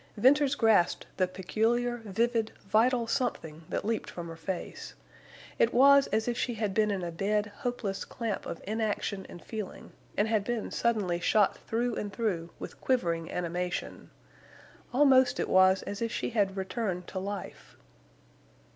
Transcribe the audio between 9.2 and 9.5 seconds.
and